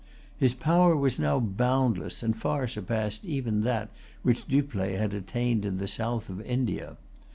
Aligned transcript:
His 0.35 0.55
power 0.55 0.95
was 0.97 1.19
now 1.19 1.39
boundless, 1.39 2.23
and 2.23 2.35
far 2.35 2.67
surpassed 2.67 3.23
even 3.23 3.61
that 3.61 3.89
which 4.23 4.47
Dupleix 4.47 4.97
had 4.97 5.13
attained 5.13 5.63
in 5.63 5.77
the 5.77 5.87
south 5.87 6.27
of 6.27 6.41
India. 6.41 6.97